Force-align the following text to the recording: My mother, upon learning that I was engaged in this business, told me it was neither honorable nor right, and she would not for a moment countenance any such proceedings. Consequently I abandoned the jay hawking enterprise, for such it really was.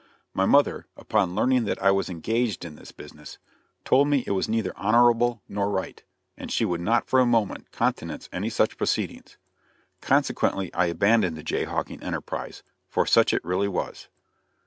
My 0.33 0.47
mother, 0.47 0.87
upon 0.97 1.35
learning 1.35 1.65
that 1.65 1.79
I 1.79 1.91
was 1.91 2.09
engaged 2.09 2.65
in 2.65 2.75
this 2.75 2.91
business, 2.91 3.37
told 3.85 4.07
me 4.07 4.23
it 4.25 4.31
was 4.31 4.49
neither 4.49 4.75
honorable 4.75 5.43
nor 5.47 5.69
right, 5.69 6.01
and 6.35 6.51
she 6.51 6.65
would 6.65 6.81
not 6.81 7.07
for 7.07 7.19
a 7.19 7.25
moment 7.27 7.71
countenance 7.71 8.27
any 8.33 8.49
such 8.49 8.77
proceedings. 8.79 9.37
Consequently 10.01 10.73
I 10.73 10.87
abandoned 10.87 11.37
the 11.37 11.43
jay 11.43 11.65
hawking 11.65 12.01
enterprise, 12.01 12.63
for 12.89 13.05
such 13.05 13.31
it 13.31 13.45
really 13.45 13.67
was. 13.67 14.07